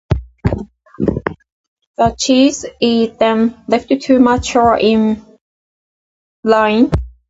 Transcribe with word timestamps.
The 1.97 2.15
cheese 2.17 2.65
is 2.79 3.15
then 3.19 3.55
left 3.67 3.89
to 3.89 4.19
mature 4.19 4.75
in 4.75 5.23
brine. 6.41 6.89